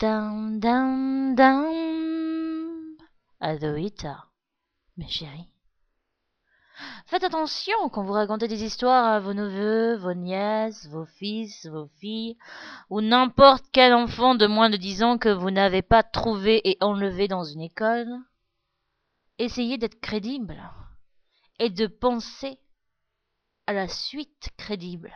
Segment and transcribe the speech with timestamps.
[0.00, 2.96] Down, down, down.
[3.38, 4.30] Adoita,
[4.96, 5.52] mes chéris.
[7.04, 11.88] Faites attention quand vous racontez des histoires à vos neveux, vos nièces, vos fils, vos
[11.98, 12.38] filles,
[12.88, 16.78] ou n'importe quel enfant de moins de dix ans que vous n'avez pas trouvé et
[16.80, 18.08] enlevé dans une école.
[19.36, 20.62] Essayez d'être crédible
[21.58, 22.58] et de penser
[23.66, 25.12] à la suite crédible.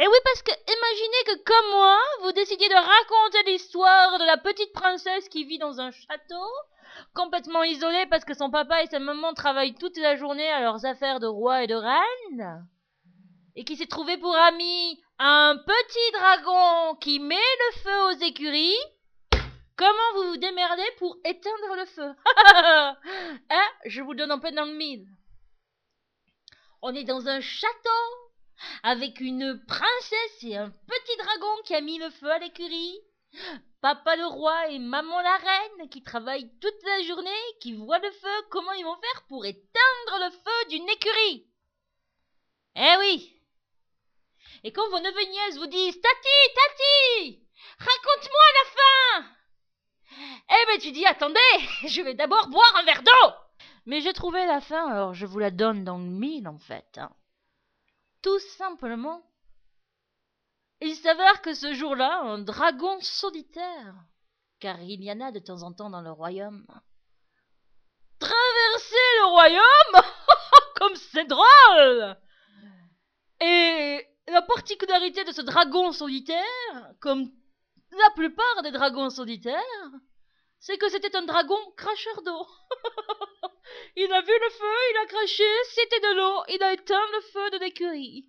[0.00, 4.38] Et oui, parce que imaginez que comme moi, vous décidiez de raconter l'histoire de la
[4.38, 6.48] petite princesse qui vit dans un château,
[7.14, 10.86] complètement isolée parce que son papa et sa maman travaillent toute la journée à leurs
[10.86, 12.66] affaires de roi et de reine,
[13.56, 18.78] et qui s'est trouvé pour ami un petit dragon qui met le feu aux écuries.
[19.76, 22.14] Comment vous vous démerdez pour éteindre le feu?
[23.50, 25.06] Hein Je vous donne un peu dans le mille.
[26.82, 28.27] On est dans un château
[28.82, 32.98] avec une princesse et un petit dragon qui a mis le feu à l'écurie.
[33.80, 38.10] Papa le roi et maman la reine qui travaillent toute la journée, qui voient le
[38.10, 41.46] feu, comment ils vont faire pour éteindre le feu d'une écurie?
[42.74, 43.36] Eh oui
[44.64, 47.44] Et quand vos neveux nièces vous disent Tati, Tati
[47.78, 49.34] Raconte-moi la fin
[50.50, 51.38] Eh ben tu dis attendez,
[51.86, 53.32] je vais d'abord boire un verre d'eau
[53.86, 56.98] Mais j'ai trouvé la fin, alors je vous la donne dans le mille en fait.
[56.98, 57.10] Hein.
[58.28, 59.22] Tout simplement,
[60.82, 63.94] il s'avère que ce jour-là, un dragon solitaire,
[64.60, 66.66] car il y en a de temps en temps dans le royaume,
[68.18, 70.04] traversait le royaume
[70.76, 72.18] comme c'est drôle.
[73.40, 77.32] Et la particularité de ce dragon solitaire, comme
[77.92, 79.90] la plupart des dragons solitaires,
[80.60, 82.46] c'est que c'était un dragon cracheur d'eau.
[83.96, 87.20] il a vu le feu, il a craché, c'était de l'eau, il a éteint le
[87.20, 88.28] feu de l'écurie.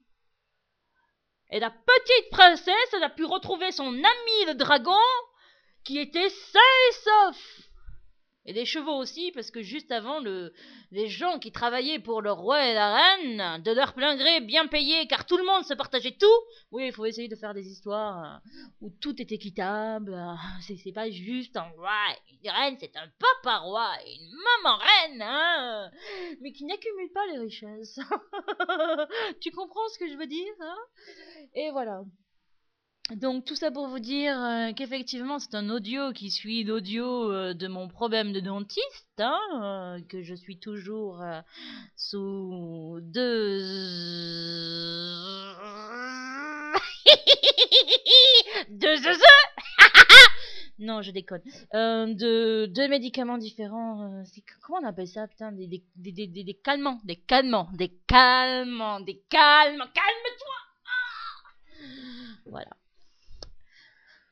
[1.52, 5.02] Et la petite princesse, elle a pu retrouver son ami le dragon,
[5.84, 7.69] qui était sain et sauf.
[8.50, 10.52] Et les chevaux aussi, parce que juste avant, le,
[10.90, 14.66] les gens qui travaillaient pour le roi et la reine, de leur plein gré, bien
[14.66, 16.26] payés, car tout le monde se partageait tout.
[16.72, 18.50] Oui, il faut essayer de faire des histoires euh,
[18.82, 20.16] où tout est équitable.
[20.16, 20.34] euh,
[20.84, 21.92] C'est pas juste un roi
[22.44, 25.92] une reine, c'est un papa roi et une maman reine, hein,
[26.42, 28.00] mais qui n'accumulent pas les richesses.
[29.42, 30.78] tu comprends ce que je veux dire hein?
[31.54, 32.02] Et voilà.
[33.16, 37.54] Donc tout ça pour vous dire euh, qu'effectivement c'est un audio qui suit l'audio euh,
[37.56, 39.40] de mon problème de dentiste, hein,
[39.98, 41.42] euh, que je suis toujours euh,
[41.96, 43.60] sous deux...
[48.70, 48.96] deux
[50.80, 51.42] Non, je déconne.
[51.74, 54.02] Euh, de deux médicaments différents.
[54.04, 54.24] euh,
[54.62, 57.90] comment on appelle ça, putain, des, des, des, des, des- des calmants, des calmants, des
[58.08, 59.88] calmants, des calmants.
[59.94, 60.56] Calme-toi.
[60.96, 62.70] Ah voilà.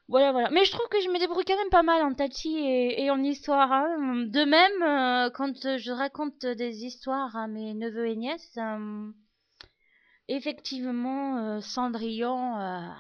[0.09, 0.49] Voilà, voilà.
[0.51, 3.21] Mais je trouve que je me débrouille quand même pas mal en tati et, en
[3.23, 3.71] histoire.
[3.71, 4.25] hein.
[4.27, 9.11] De même, euh, quand je raconte des histoires à mes neveux et nièces, euh,
[10.29, 12.57] effectivement, euh, Cendrillon,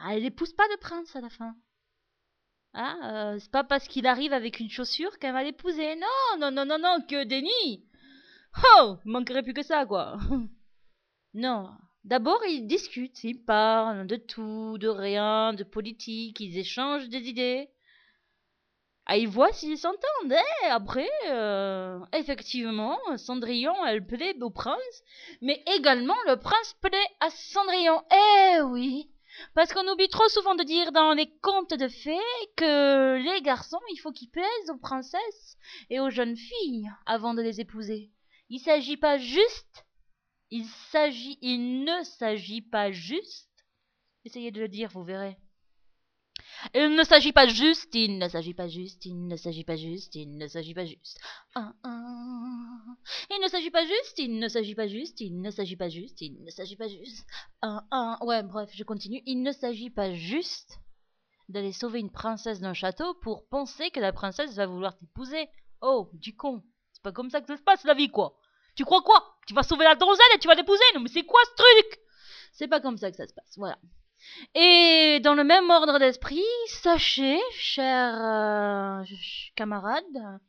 [0.09, 1.55] elle épouse pas de prince à la fin.
[2.73, 5.95] Hein, c'est pas parce qu'il arrive avec une chaussure qu'elle va l'épouser.
[5.95, 7.85] Non, non, non, non, non, que déni.
[8.77, 10.17] Oh, il manquerait plus que ça, quoi.
[11.33, 11.69] non.
[12.03, 17.69] D'abord, ils discutent, ils parlent de tout, de rien, de politique, ils échangent des idées.
[19.05, 20.33] Ah, ils voient s'ils s'entendent.
[20.33, 25.03] Et après, euh, effectivement, Cendrillon, elle plaît au prince,
[25.41, 28.01] mais également le prince plaît à Cendrillon.
[28.11, 29.09] Eh oui,
[29.53, 32.17] parce qu'on oublie trop souvent de dire dans les contes de fées
[32.55, 35.57] que les garçons, il faut qu'ils plaisent aux princesses
[35.89, 38.11] et aux jeunes filles avant de les épouser.
[38.49, 39.85] Il s'agit pas juste,
[40.51, 43.49] il ne s'agit pas juste.
[44.25, 45.37] Essayez de le dire, vous verrez.
[46.73, 50.15] Il ne s'agit pas juste, il ne s'agit pas juste, il ne s'agit pas juste,
[50.15, 51.19] il ne s'agit pas juste.
[51.55, 52.95] Ah, ah.
[53.29, 56.21] Il ne s'agit pas juste, il ne s'agit pas juste, il ne s'agit pas juste,
[56.21, 57.25] il ne s'agit pas juste.
[57.61, 58.17] Ah, ah.
[58.21, 59.21] Ouais, bref, je continue.
[59.25, 60.79] Il ne s'agit pas juste
[61.49, 65.47] d'aller sauver une princesse d'un château pour penser que la princesse va vouloir t'épouser.
[65.81, 66.63] Oh, du con.
[66.91, 68.37] C'est pas comme ça que ça se passe la vie, quoi.
[68.75, 70.83] Tu crois quoi Tu vas sauver la donzelle et tu vas l'épouser.
[70.93, 71.99] Non, mais c'est quoi ce truc?
[72.51, 73.77] C'est pas comme ça que ça se passe, voilà.
[74.55, 79.03] Et dans le même ordre d'esprit, sachez, chers euh,
[79.55, 80.39] camarades,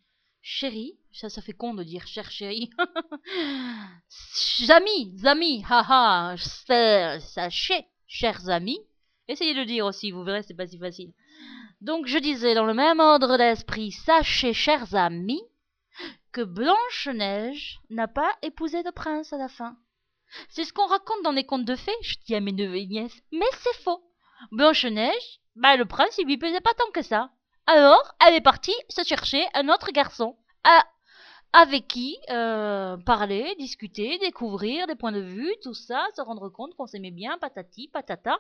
[0.41, 2.71] chéris, ça, ça fait con de dire cher chéri,
[4.71, 8.81] amis, amis, haha, sa- sachez, chers amis,
[9.29, 11.13] essayez de le dire aussi, vous verrez, c'est pas si facile.
[11.81, 15.43] Donc je disais, dans le même ordre d'esprit, sachez, chers amis,
[16.33, 19.77] que Blanche-Neige n'a pas épousé de prince à la fin.
[20.51, 22.87] C'est ce qu'on raconte dans les contes de fées, je dis à mes neveux et
[22.87, 24.03] nièces, mais c'est faux.
[24.53, 27.31] Blanche-Neige, bah le prince il lui plaisait pas tant que ça.
[27.67, 30.37] Alors, elle est partie se chercher un autre garçon
[31.53, 36.75] avec qui euh, parler, discuter, découvrir des points de vue, tout ça, se rendre compte
[36.75, 38.39] qu'on s'aimait bien, patati, patata.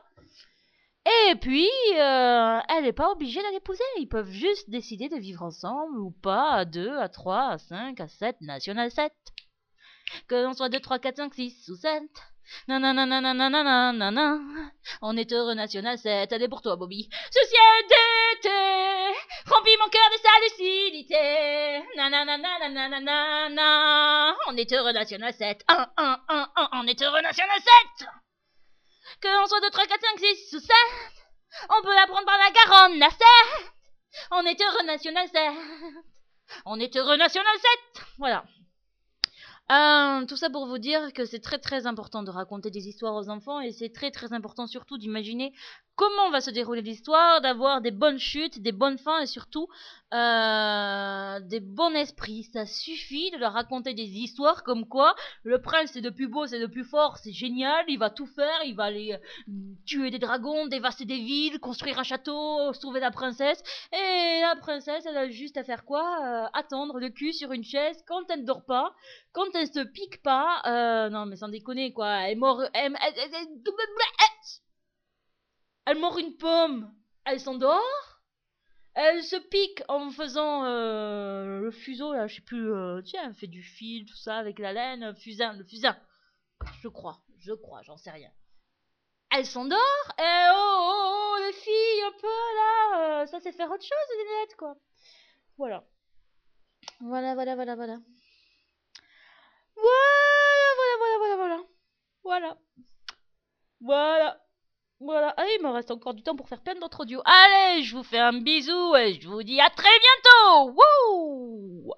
[1.06, 3.82] Et puis, euh, elle n'est pas obligée de l'épouser.
[3.98, 8.00] Ils peuvent juste décider de vivre ensemble ou pas à 2, à 3, à 5,
[8.00, 9.12] à 7, national 7.
[10.26, 12.02] Que l'on soit 2, 3, 4, 5, 6 ou 7.
[12.66, 14.38] Nananananananana.
[15.02, 16.32] On est heureux national 7.
[16.32, 17.08] Elle est pour toi, Bobby.
[17.30, 17.94] Société
[19.46, 21.82] remplis mon cœur de sa lucidité.
[21.96, 24.36] Nanananananana.
[24.48, 25.62] On est heureux national 7.
[25.68, 26.68] 1, 1, 1, 1.
[26.72, 27.58] On est heureux national
[27.98, 28.08] 7.
[29.20, 30.70] Que l'on soit 2, 3, 4, 5, 6 ou 7.
[31.70, 33.18] On peut la prendre par la Garonne, la 7.
[34.30, 35.42] On est heureux national 7.
[36.64, 37.54] On est heureux national
[37.94, 38.04] 7.
[38.18, 38.44] Voilà.
[39.70, 43.14] Euh, tout ça pour vous dire que c'est très très important de raconter des histoires
[43.14, 45.52] aux enfants et c'est très très important surtout d'imaginer
[45.98, 49.66] comment va se dérouler l'histoire, d'avoir des bonnes chutes, des bonnes fins et surtout
[50.14, 52.44] euh, des bons esprits.
[52.52, 56.46] Ça suffit de leur raconter des histoires comme quoi le prince c'est le plus beau,
[56.46, 59.52] c'est le plus fort, c'est génial, il va tout faire, il va aller euh,
[59.86, 63.60] tuer des dragons, dévaster des villes, construire un château, sauver la princesse.
[63.92, 67.64] Et la princesse, elle a juste à faire quoi euh, Attendre le cul sur une
[67.64, 68.94] chaise quand elle ne dort pas,
[69.32, 70.62] quand elle se pique pas.
[70.64, 72.70] Euh, non mais sans déconner quoi, elle est morte...
[72.72, 73.48] Elle, elle
[75.96, 76.92] mord une pomme,
[77.24, 78.20] elle s'endort,
[78.94, 83.34] elle se pique en faisant euh, le fuseau, là, je sais plus, euh, tiens, elle
[83.34, 85.96] fait du fil, tout ça, avec la laine, fusain, le fusain,
[86.80, 88.30] je crois, je crois, j'en sais rien.
[89.30, 89.78] Elle s'endort,
[90.18, 94.16] et oh, oh, oh, les filles, un peu là, euh, ça c'est faire autre chose,
[94.16, 94.76] les lunettes, quoi.
[95.56, 95.84] Voilà,
[97.00, 97.76] voilà, voilà, voilà.
[97.76, 97.98] Voilà,
[100.76, 101.62] voilà, voilà, voilà, voilà.
[102.24, 102.58] Voilà.
[103.80, 104.47] Voilà.
[105.00, 107.22] Voilà, allez, il me reste encore du temps pour faire plein d'autres audios.
[107.24, 110.74] Allez, je vous fais un bisou et je vous dis à très bientôt.
[110.76, 111.92] Wouh